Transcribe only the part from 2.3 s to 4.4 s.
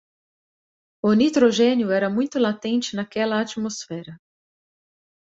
latente naquela atmosfera